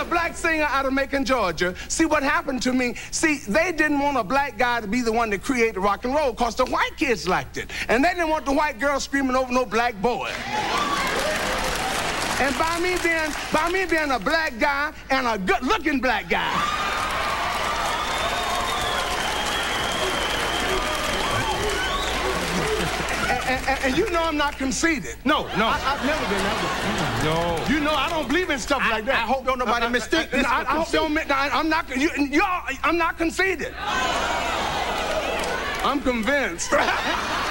[0.00, 1.74] a black singer out of Macon, Georgia.
[1.88, 2.94] See what happened to me?
[3.10, 6.14] See, they didn't want a black guy to be the one that created rock and
[6.14, 7.70] roll because the white kids liked it.
[7.88, 10.30] And they didn't want the white girl screaming over no black boy.
[12.40, 16.30] And by me being, by me being a black guy and a good looking black
[16.30, 17.09] guy.
[23.50, 25.16] And, and, and, you know I'm not conceited.
[25.24, 25.66] No, no.
[25.66, 27.66] I, have never been that way.
[27.68, 27.74] No.
[27.74, 29.16] You know I don't believe in stuff I, like that.
[29.16, 30.46] I hope don't nobody uh, mistake this.
[30.46, 31.18] I, I hope don't.
[31.28, 31.88] I'm not.
[31.96, 33.74] You, y'all, I'm not conceited.
[35.82, 36.70] I'm convinced.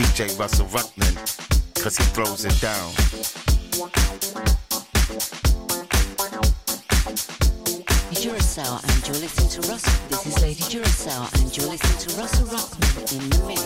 [0.00, 1.14] DJ Russell Ruckman,
[1.82, 2.90] cause he throws it down.
[8.14, 10.08] Duracell and you're listening to Russell.
[10.08, 13.60] This is Lady Duracell and you're listening to Russell Ruckman in the mix.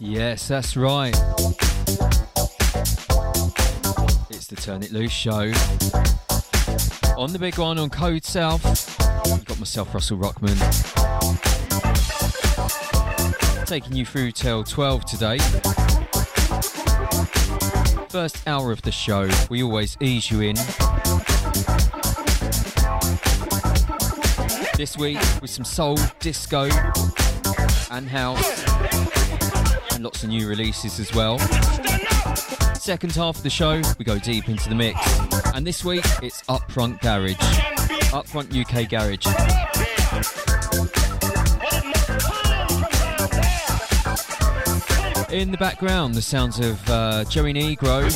[0.00, 1.16] Yes, that's right.
[4.30, 5.52] It's the Turn It Loose show
[7.18, 8.96] on the big one on Code South.
[9.44, 10.56] Got myself, Russell Rockman.
[13.66, 15.38] Taking you through till 12 today.
[18.08, 20.54] First hour of the show, we always ease you in.
[24.76, 26.68] This week with some soul, disco,
[27.90, 28.64] and house,
[29.92, 31.38] and lots of new releases as well.
[32.88, 34.98] Second half of the show, we go deep into the mix.
[35.52, 37.34] And this week, it's Upfront Garage.
[38.14, 39.26] Upfront UK Garage.
[45.30, 48.08] In the background, the sounds of uh, Joey Negro,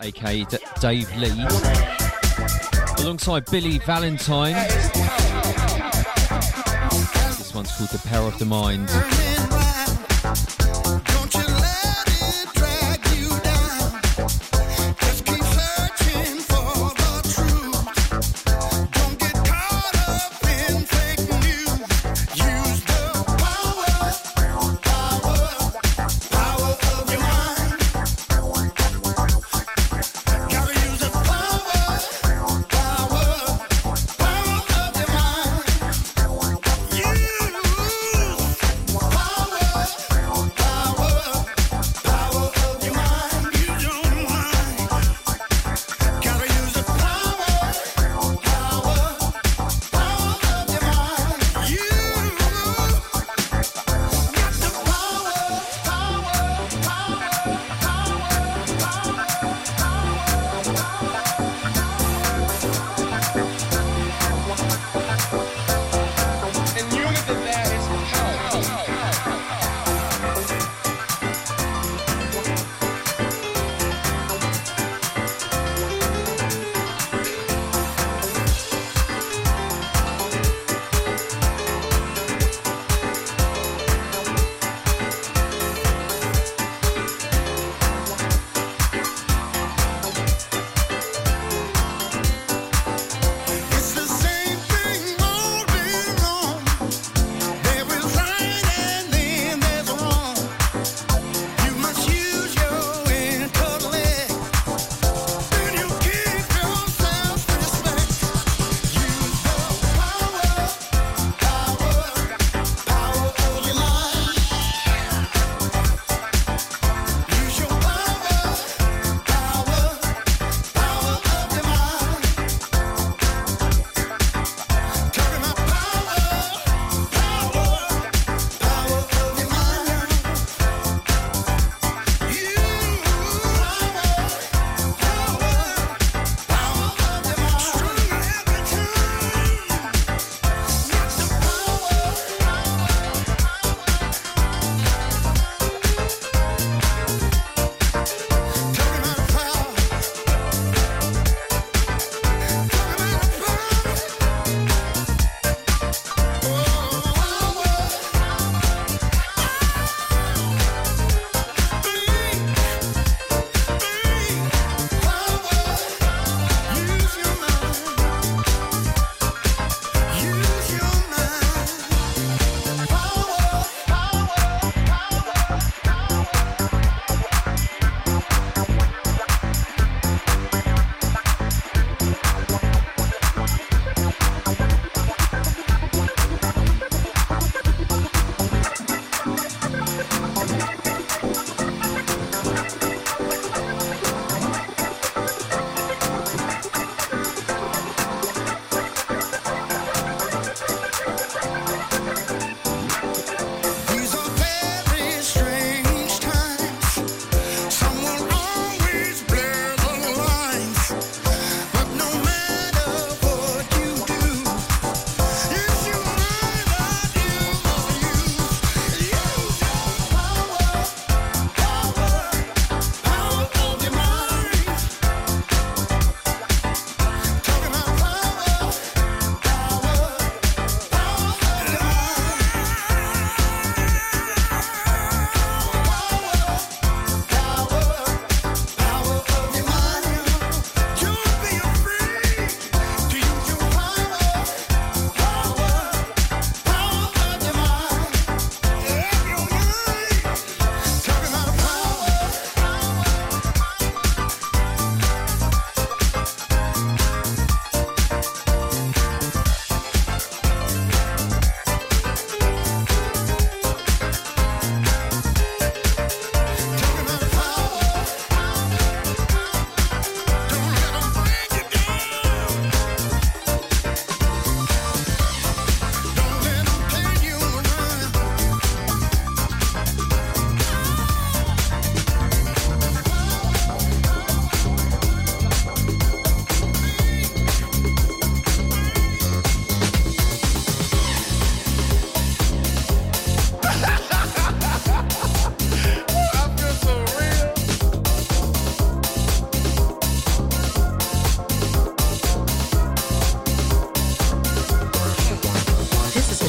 [0.00, 1.46] aka D- Dave Lee,
[3.04, 4.54] alongside Billy Valentine.
[7.36, 8.88] This one's called The Power of the Mind.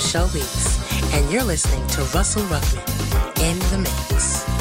[0.08, 4.57] Michelle Weeks, and you're listening to Russell Ruckman in the mix.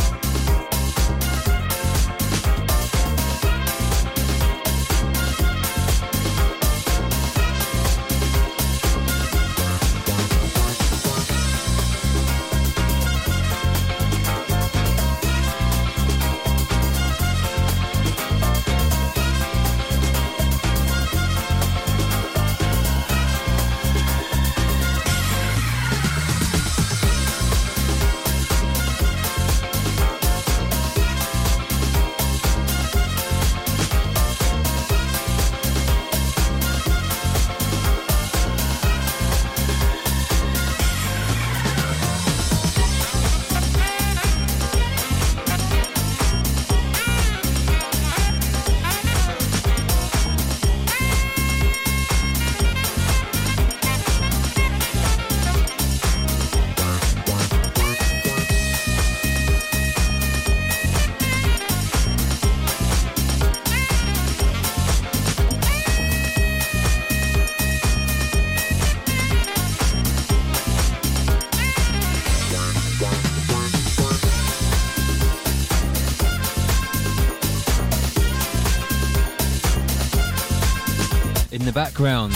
[82.06, 82.34] Background.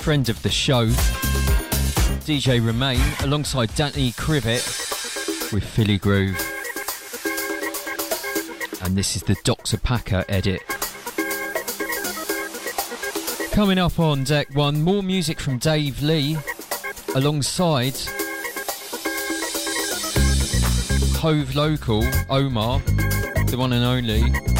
[0.00, 0.86] Friend of the show,
[2.26, 6.36] DJ Remain, alongside Danny Krivit with Philly Groove.
[8.82, 9.78] And this is the Dr.
[9.78, 10.60] Packer edit.
[13.52, 16.36] Coming up on deck one, more music from Dave Lee,
[17.14, 17.96] alongside
[21.16, 22.80] Hove Local, Omar,
[23.46, 24.51] the one and only,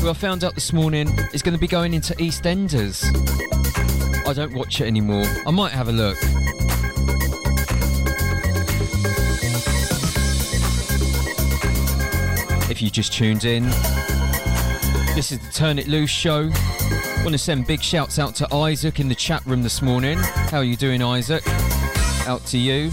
[0.00, 3.04] who I found out this morning is going to be going into EastEnders.
[4.26, 5.24] I don't watch it anymore.
[5.46, 6.16] I might have a look.
[12.70, 13.64] If you just tuned in,
[15.14, 16.50] this is the Turn It Loose show.
[17.22, 20.18] Want to send big shouts out to Isaac in the chat room this morning.
[20.18, 21.42] How are you doing, Isaac?
[22.26, 22.90] Out to you.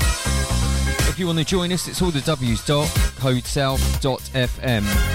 [1.07, 2.87] If you want to join us, it's all the W's dot
[3.19, 5.14] codesouth.fm.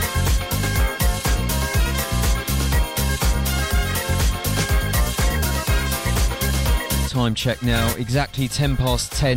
[7.11, 9.37] time check now, exactly 10 past 10.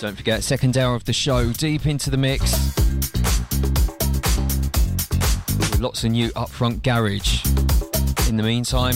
[0.00, 2.74] Don't forget, second hour of the show, deep into the mix.
[5.58, 7.44] With lots of new upfront garage.
[8.30, 8.94] In the meantime,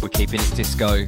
[0.00, 1.06] we're keeping it disco.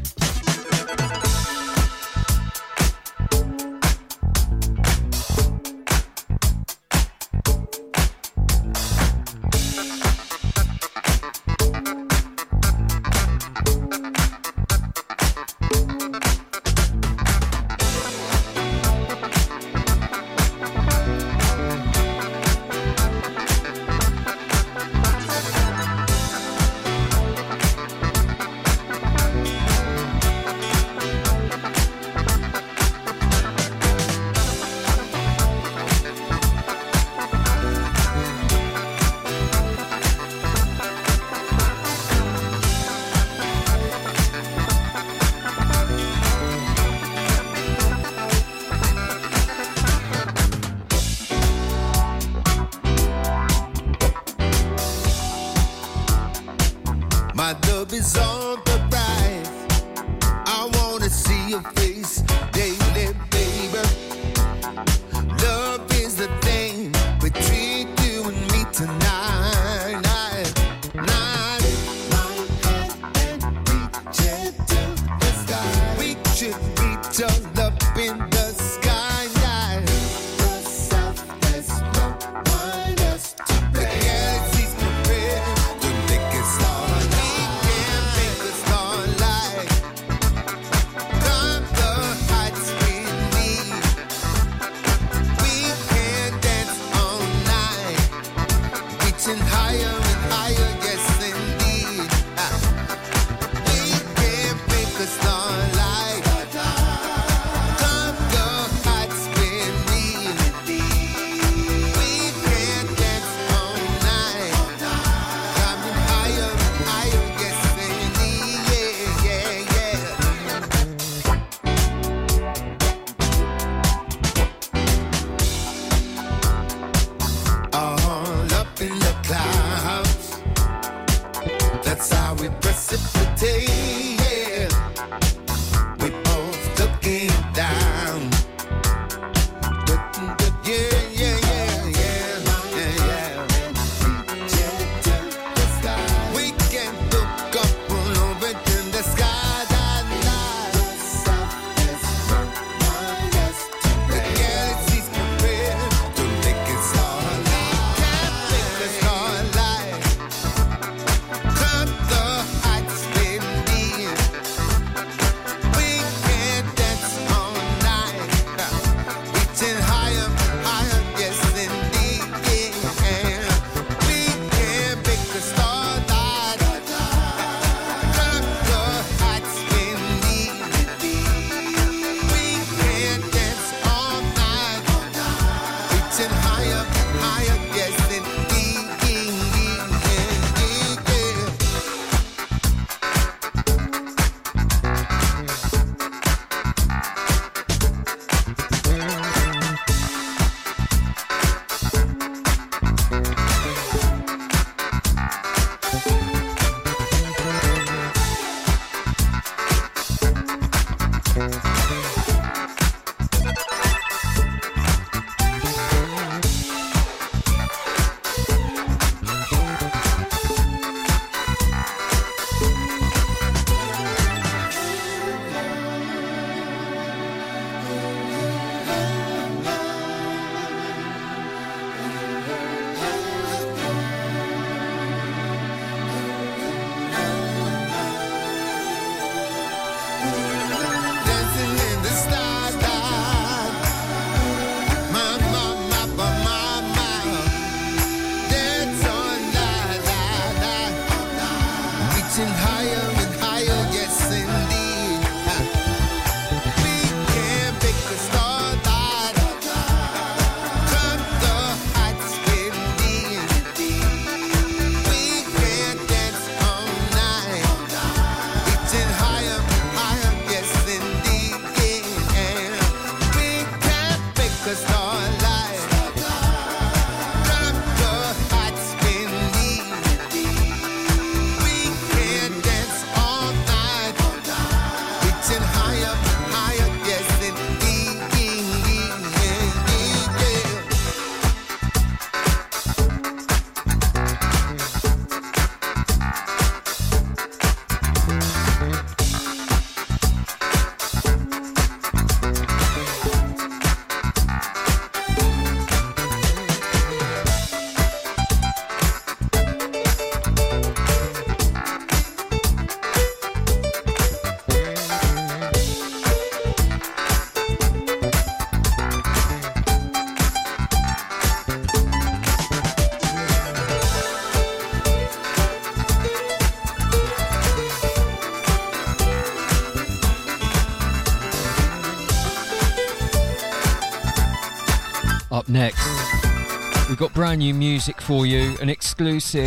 [337.26, 339.66] Got brand new music for you, an exclusive.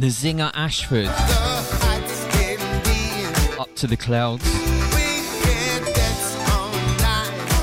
[0.00, 1.06] Nzinga Ashford.
[3.60, 4.44] Up to the clouds.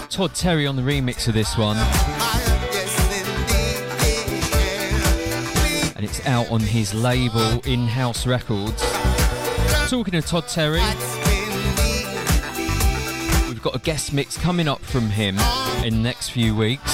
[0.10, 1.76] Todd Terry on the remix of this one.
[5.98, 8.82] And it's out on his label, In House Records.
[9.90, 10.80] Talking to Todd Terry,
[13.50, 15.36] we've got a guest mix coming up from him
[15.84, 16.94] in the next few weeks.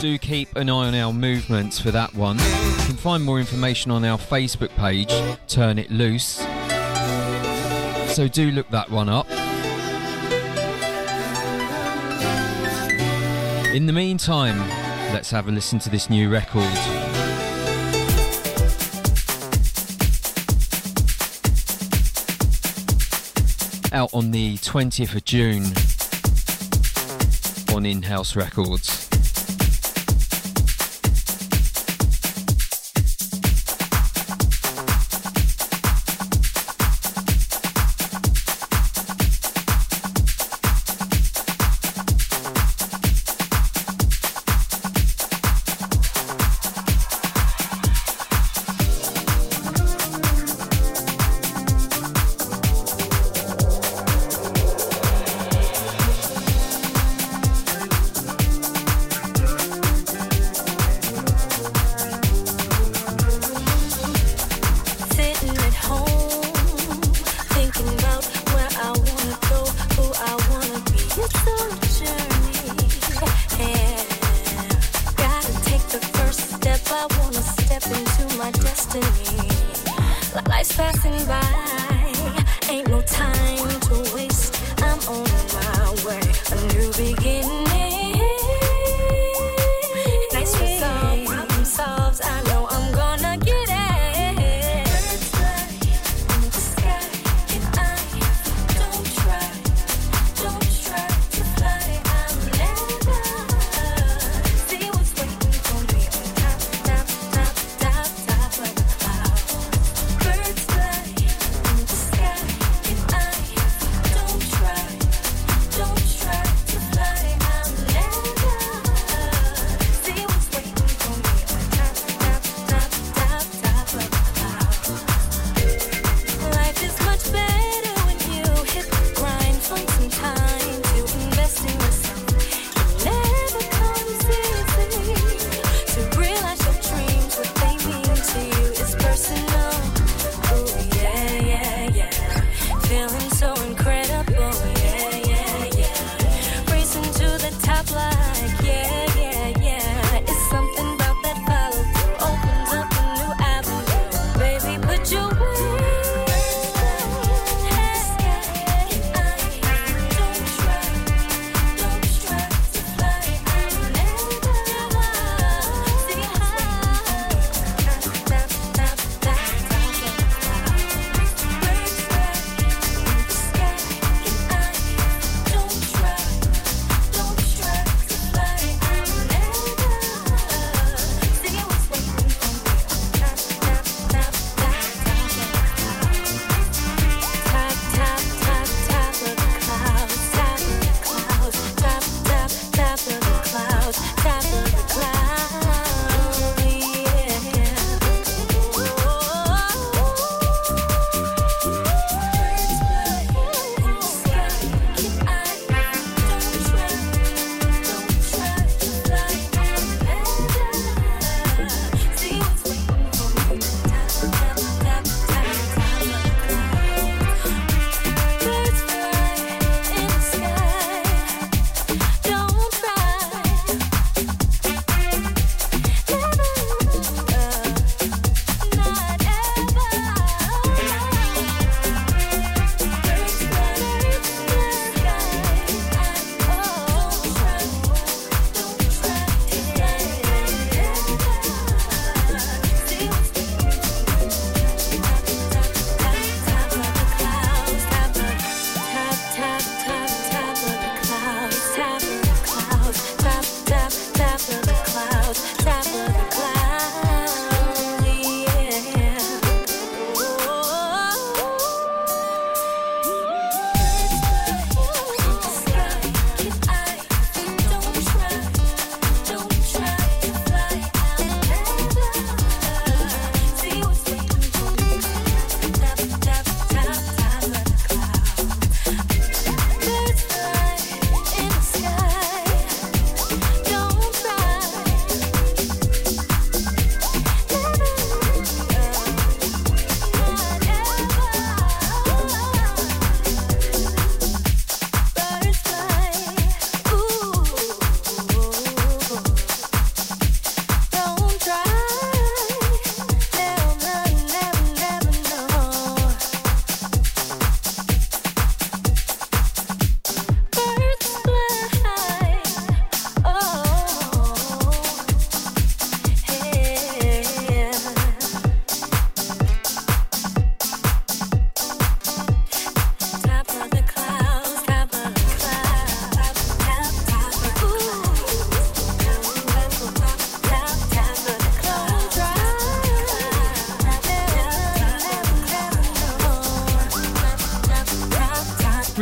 [0.00, 2.38] Do keep an eye on our movements for that one.
[2.38, 5.12] You can find more information on our Facebook page,
[5.46, 6.38] Turn It Loose.
[8.14, 9.28] So do look that one up.
[13.74, 14.58] In the meantime,
[15.12, 16.64] let's have a listen to this new record.
[23.92, 25.64] Out on the 20th of June
[27.80, 29.09] on In House Records.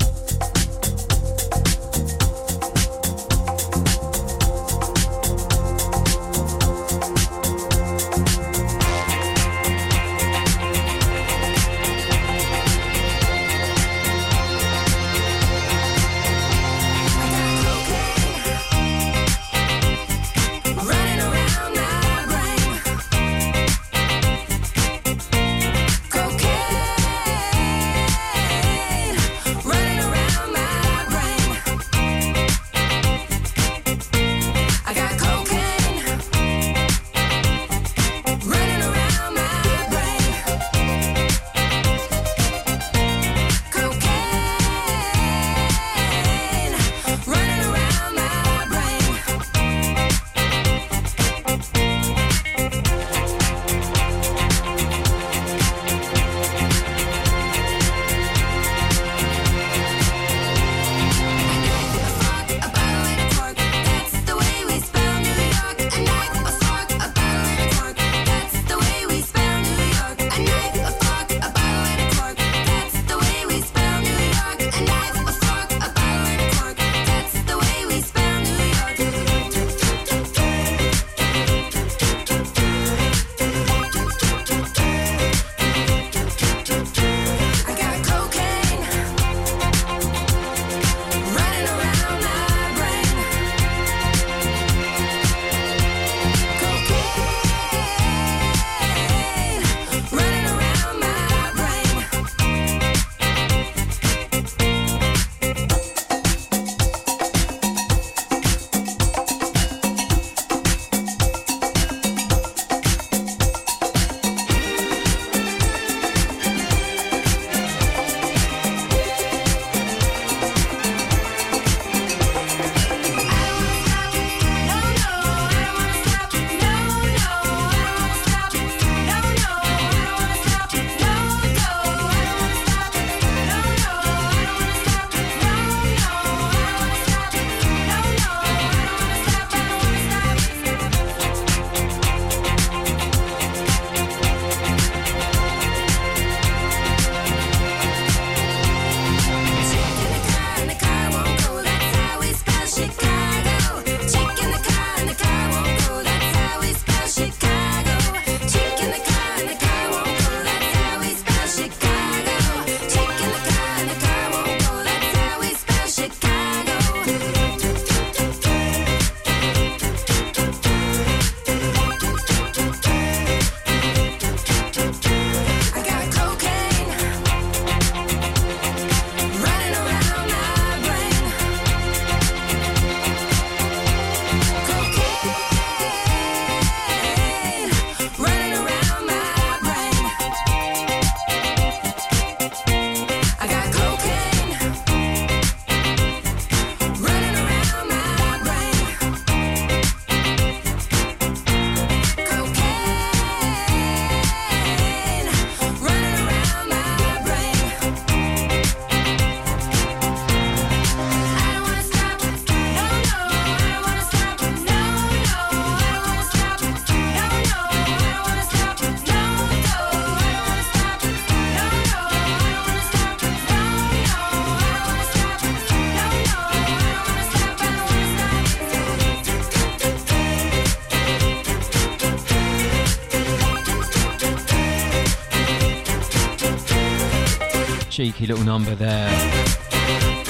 [238.24, 239.10] Cheeky little number there.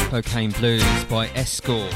[0.09, 1.93] Cocaine Blues by Escort.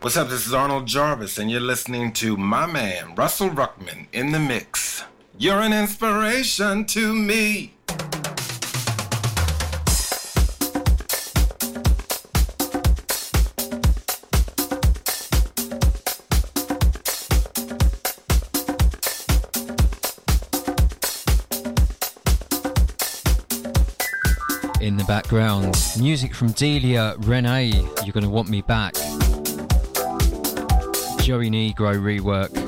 [0.00, 0.28] What's up?
[0.28, 5.04] This is Arnold Jarvis, and you're listening to my man, Russell Ruckman, in the mix.
[5.38, 7.74] You're an inspiration to me.
[24.82, 27.70] In the background, music from Delia Renee,
[28.04, 28.94] You're Gonna Want Me Back.
[31.20, 32.61] Joey Negro rework.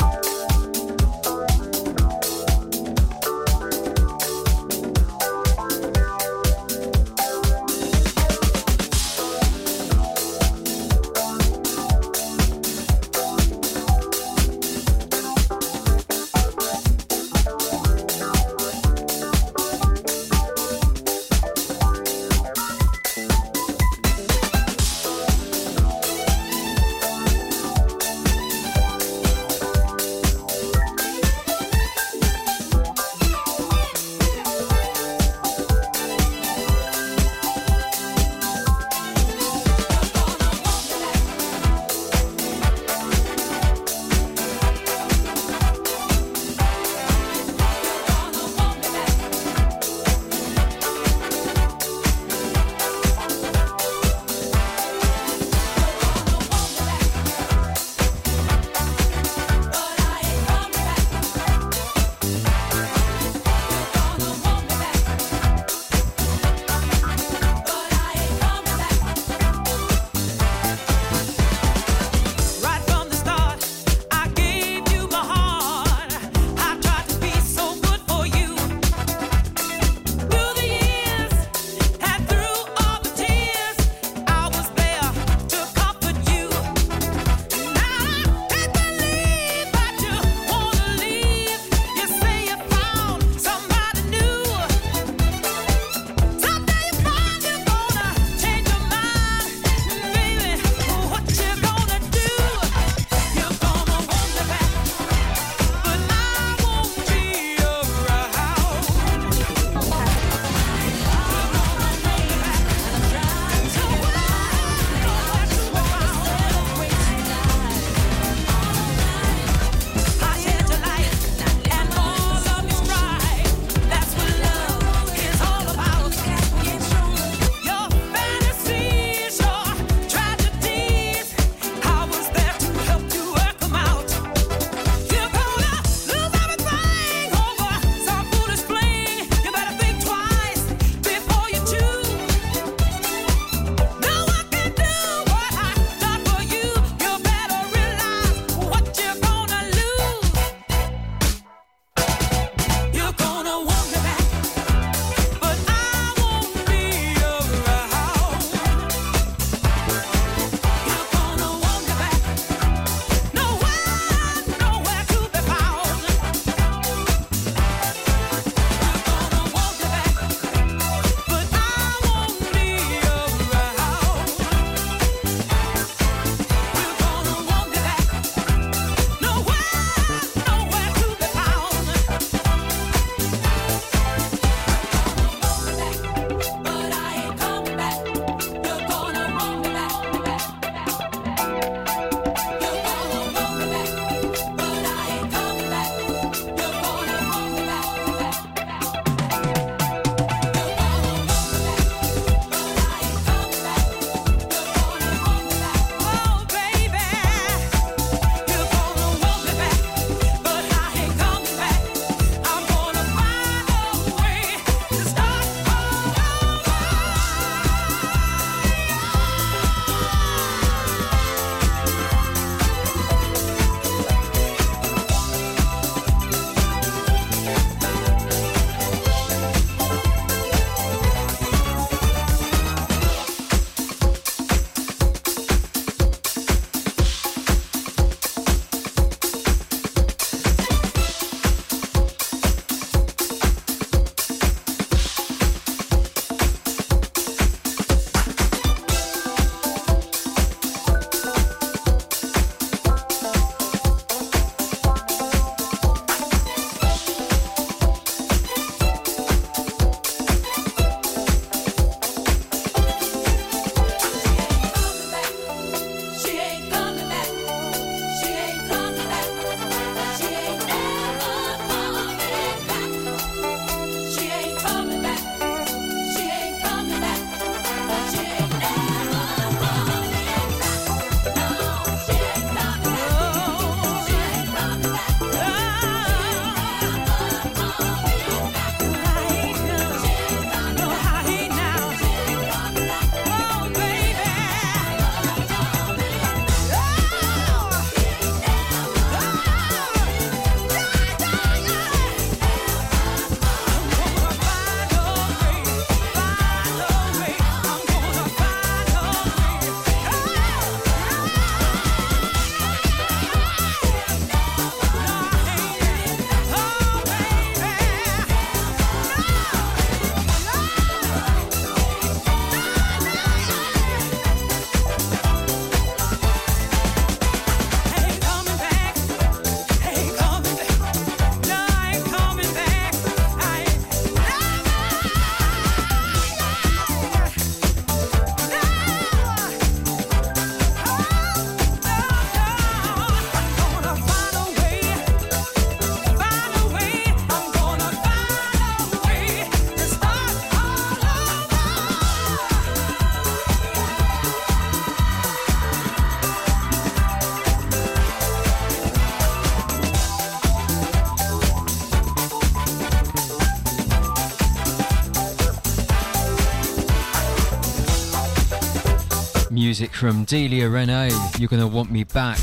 [370.04, 371.10] From Delia Renee.
[371.38, 372.36] You're gonna want me back.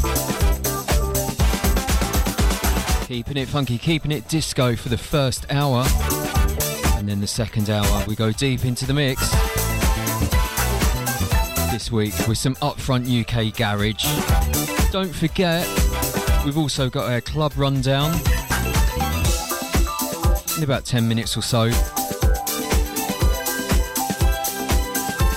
[3.06, 5.86] Keeping it funky, keeping it disco for the first hour.
[6.98, 9.30] And then the second hour, we go deep into the mix.
[11.72, 14.06] This week with some upfront UK garage.
[14.92, 15.68] Don't forget,
[16.44, 18.12] we've also got a club rundown
[20.58, 21.70] in about 10 minutes or so.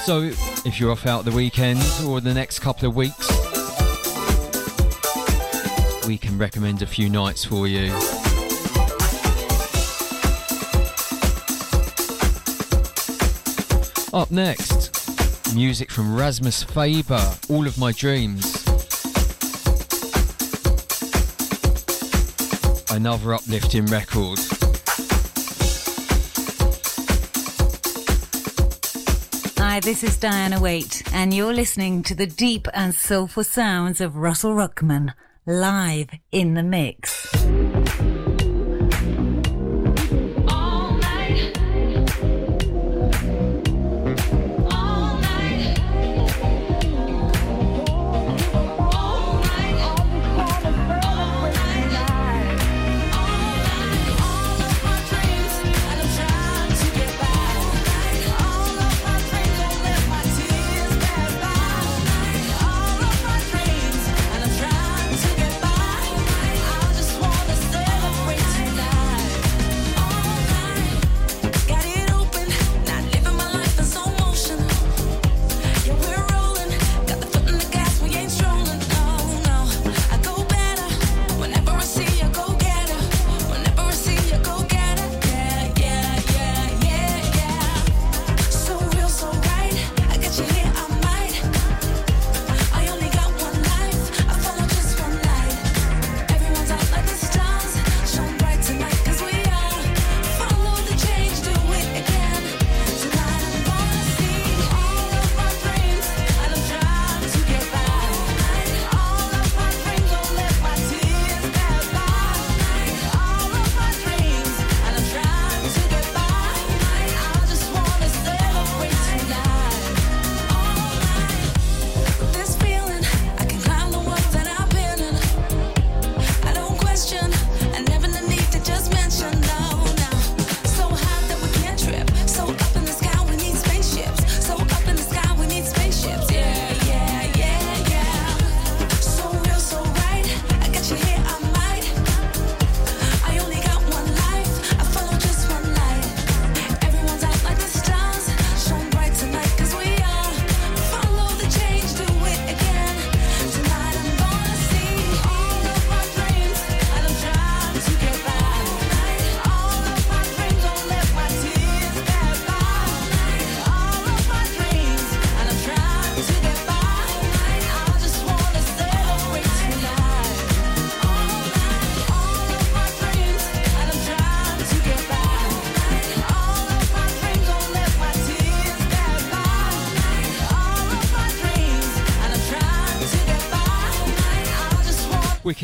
[0.05, 3.27] So, if you're off out the weekend or the next couple of weeks,
[6.07, 7.87] we can recommend a few nights for you.
[14.13, 18.63] Up next, music from Rasmus Faber, All of My Dreams.
[22.91, 24.39] Another uplifting record.
[29.75, 34.15] Hi, this is Diana Waite, and you're listening to the deep and soulful sounds of
[34.15, 35.13] Russell Ruckman
[35.47, 37.27] live in the mix.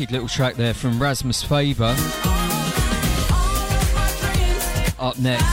[0.01, 1.95] Wicked little track there from Rasmus Faber.
[4.97, 5.45] Up next,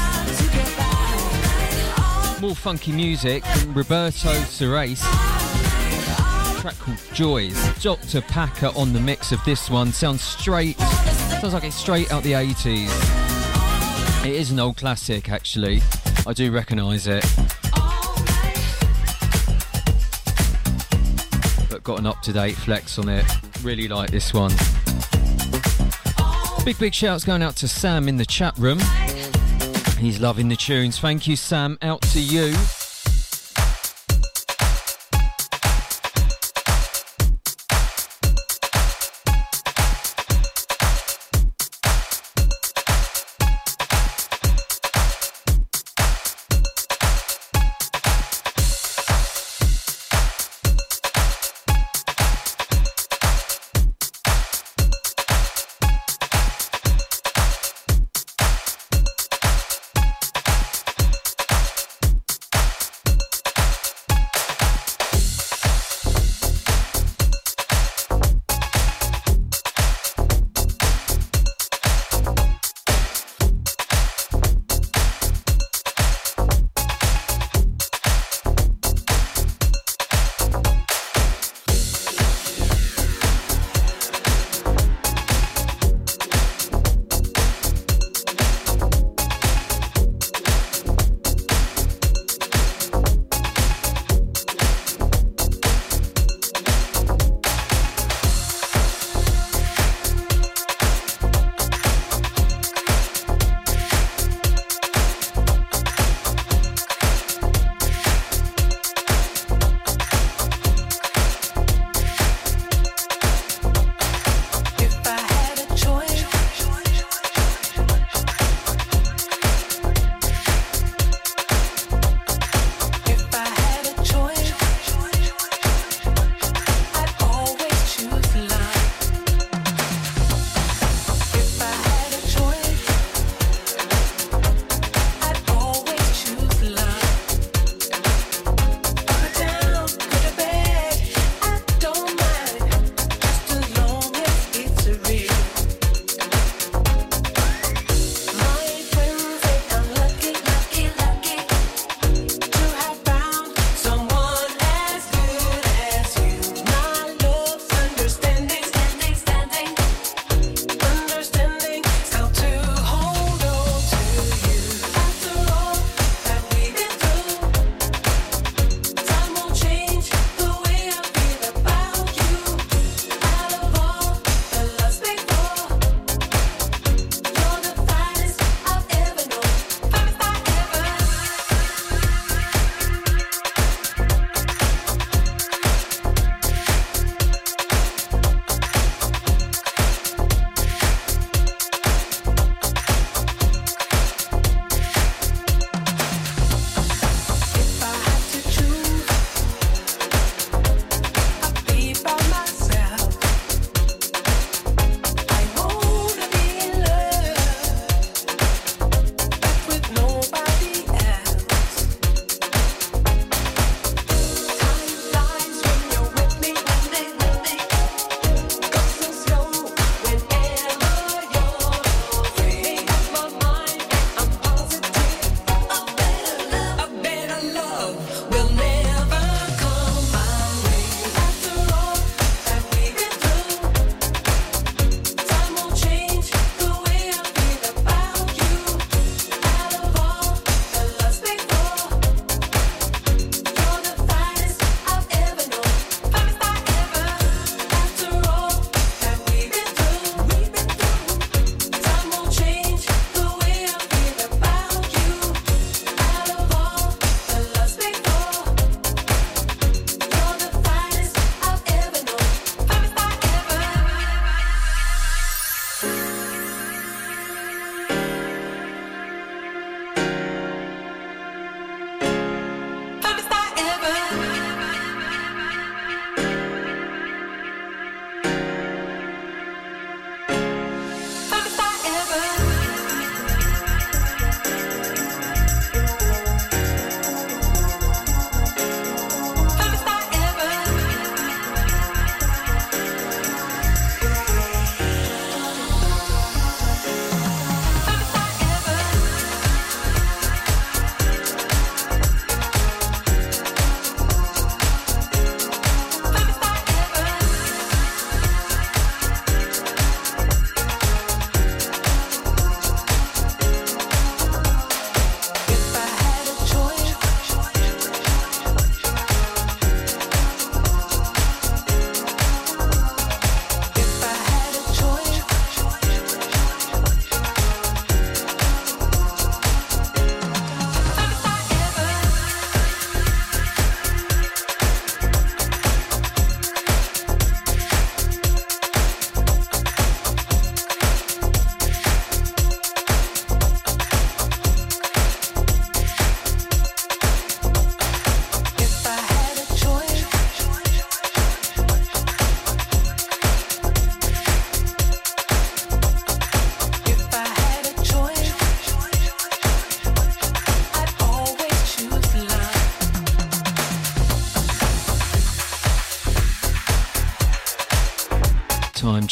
[2.40, 5.02] more funky music from Roberto Surace.
[6.62, 7.82] Track called Joys.
[7.82, 8.22] Dr.
[8.22, 9.92] Packer on the mix of this one.
[9.92, 12.88] Sounds straight, sounds like it's straight out the 80s.
[14.24, 15.82] It is an old classic, actually.
[16.26, 17.22] I do recognise it.
[21.68, 23.26] But got an up to date flex on it.
[23.62, 24.52] Really like this one.
[26.64, 28.78] Big, big shouts going out to Sam in the chat room.
[29.98, 30.98] He's loving the tunes.
[30.98, 31.78] Thank you, Sam.
[31.82, 32.54] Out to you.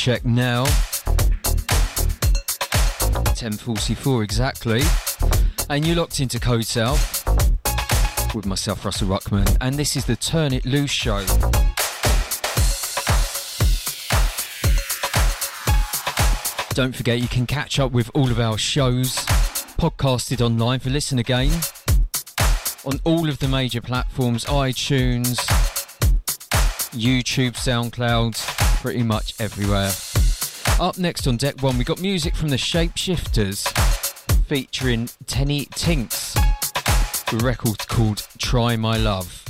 [0.06, 0.64] Check now.
[3.34, 4.80] 10.44 exactly.
[5.68, 7.26] And you're locked into Code South
[8.32, 11.26] with myself, Russell Ruckman, and this is the Turn It Loose show.
[16.74, 19.16] Don't forget you can catch up with all of our shows
[19.76, 21.50] podcasted online for listen again
[22.84, 25.34] on all of the major platforms iTunes,
[26.92, 28.55] YouTube, SoundCloud,
[28.86, 29.90] pretty much everywhere.
[30.78, 33.66] Up next on deck one, we got music from the Shapeshifters
[34.46, 36.34] featuring Teni Tinks.
[37.32, 39.45] The record called Try My Love.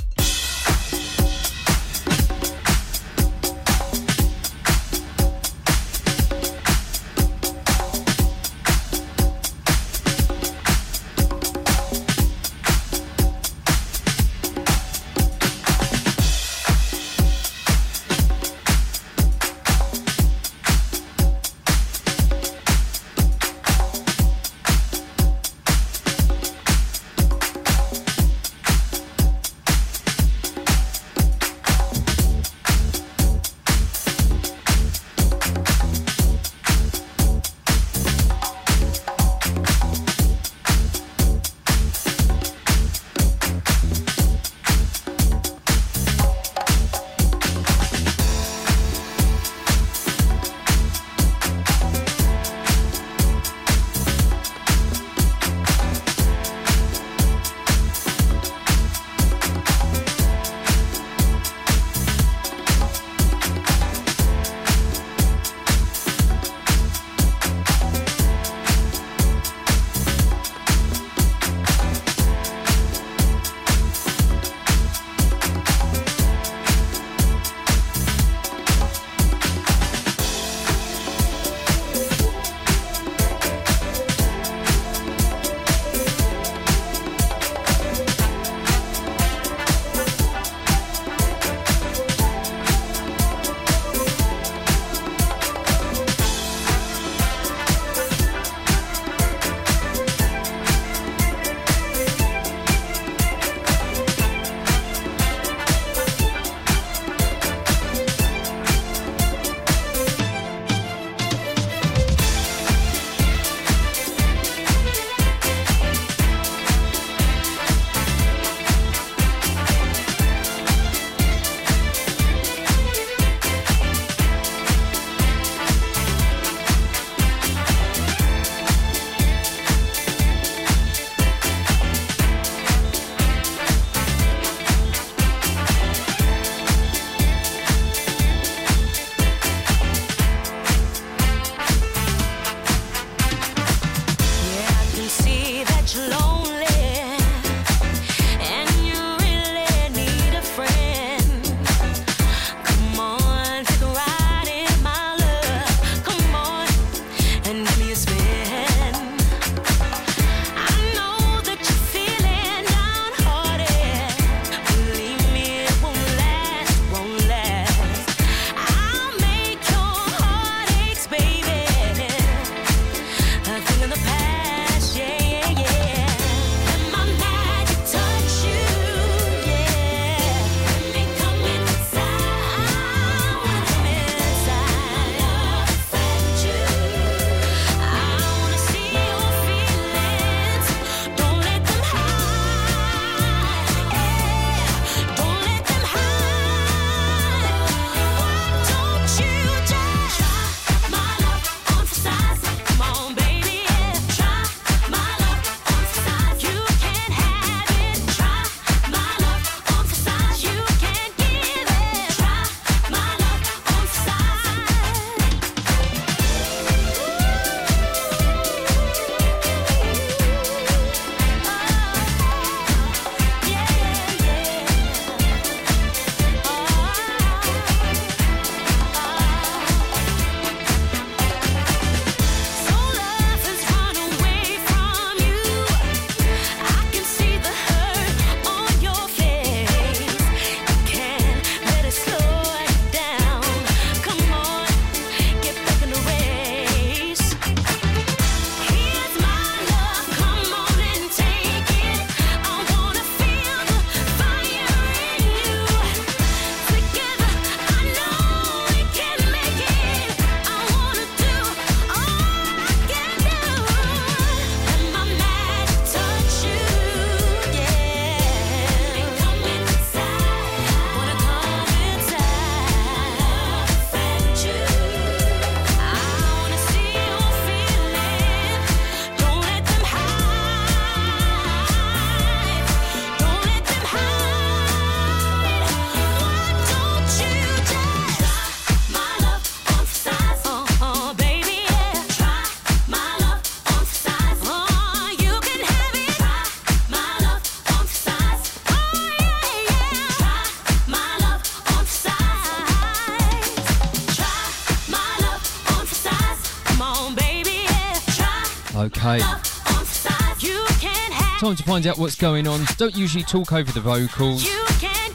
[311.47, 312.59] Time to find out what's going on.
[312.75, 314.45] Don't usually talk over the vocals,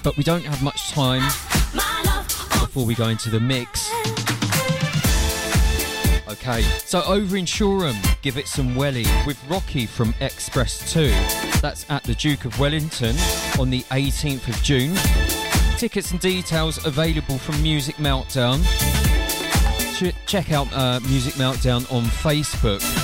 [0.02, 1.20] but we don't have much time
[2.58, 3.90] before we go into the mix.
[6.26, 11.08] Okay, so over in Shoreham, give it some welly with Rocky from X-Press 2.
[11.60, 13.14] That's at the Duke of Wellington
[13.60, 14.96] on the 18th of June.
[15.76, 18.64] Tickets and details available from Music Meltdown.
[19.98, 23.01] Ch- check out uh, Music Meltdown on Facebook.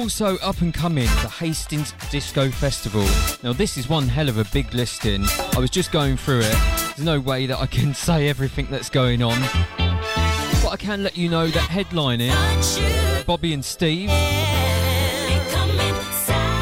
[0.00, 3.04] Also up and coming, the Hastings Disco Festival.
[3.42, 5.26] Now this is one hell of a big listing.
[5.54, 6.56] I was just going through it.
[6.96, 9.38] There's no way that I can say everything that's going on.
[10.62, 14.08] But I can let you know that headlining Bobby and Steve.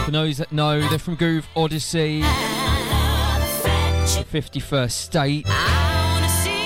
[0.04, 2.26] For those that know, they're from Groove Odyssey, the
[4.32, 5.46] 51st State,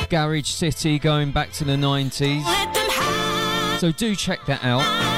[0.09, 3.79] Garage City going back to the 90s.
[3.79, 5.12] So do check that out.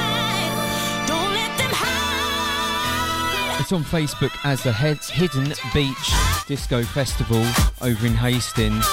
[3.65, 6.11] It's on Facebook as the Head- Hidden Beach
[6.47, 7.43] Disco Festival
[7.81, 8.85] over in Hastings.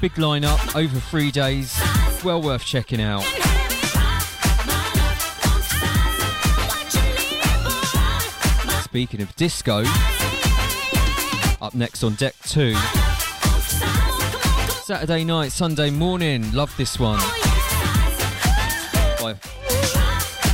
[0.00, 1.78] Big lineup over three days.
[2.24, 3.20] Well worth checking out.
[8.84, 9.84] Speaking of disco,
[11.60, 12.74] up next on deck two.
[14.86, 16.50] Saturday night, Sunday morning.
[16.52, 17.18] Love this one.
[19.20, 19.34] By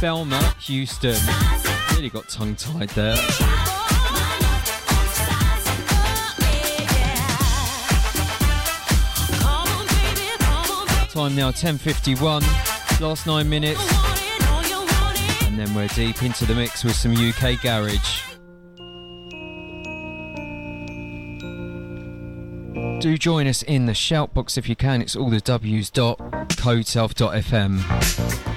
[0.01, 1.58] Thelma Houston.
[1.99, 3.17] Really got tongue tied there.
[11.09, 12.43] Time now 10:51.
[13.01, 13.81] Last nine minutes,
[15.43, 18.21] and then we're deep into the mix with some UK garage.
[23.01, 25.03] Do join us in the shout box if you can.
[25.03, 26.19] It's all the W's dot
[26.51, 28.48] codesouth.fm.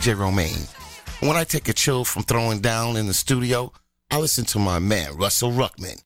[0.00, 0.66] DJ Romaine.
[1.20, 3.70] When I take a chill from throwing down in the studio,
[4.10, 5.99] I listen to my man, Russell Ruckman.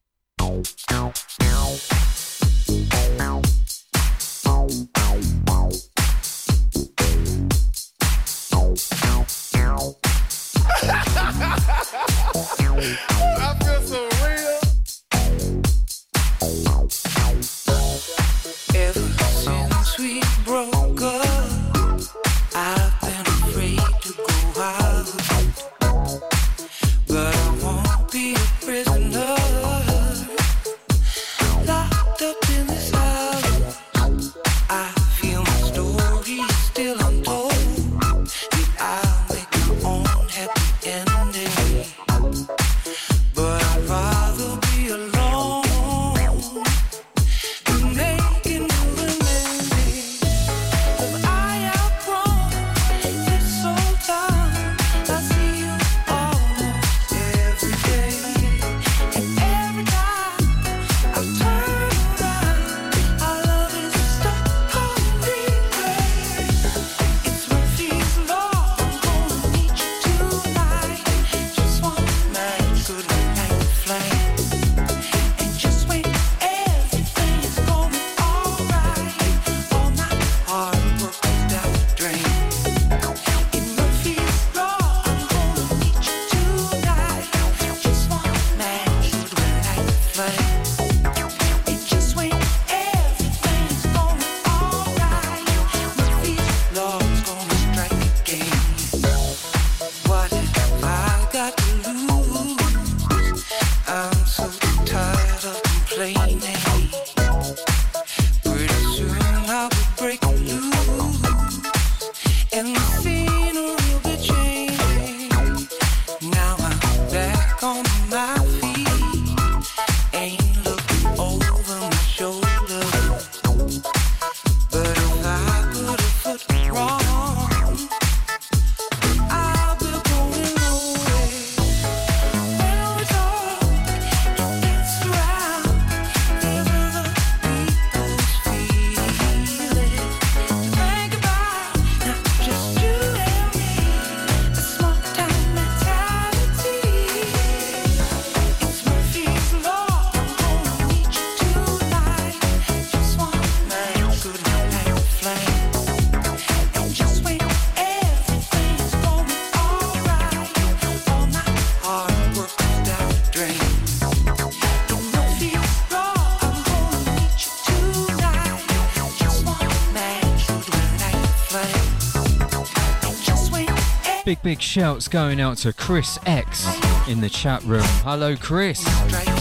[174.55, 176.64] big shouts going out to Chris X
[177.09, 177.82] in the chat room.
[178.05, 178.78] Hello, Chris.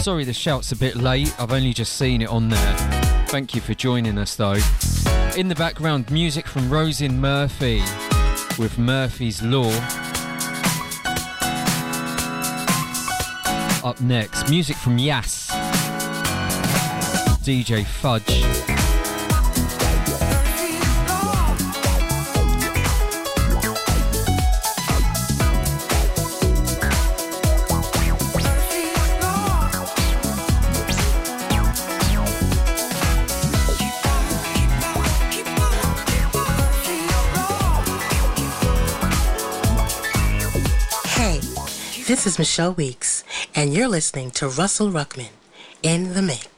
[0.02, 2.76] Sorry the shout's a bit late, I've only just seen it on there.
[3.28, 4.58] Thank you for joining us though.
[5.36, 7.78] In the background, music from Róisín Murphy
[8.58, 9.70] with Murphy's Law.
[13.88, 15.48] Up next, music from Yas,
[17.44, 18.53] DJ Fudge.
[42.24, 43.22] This is Michelle Weeks,
[43.54, 45.28] and you're listening to Russell Ruckman
[45.82, 46.53] in the Mix.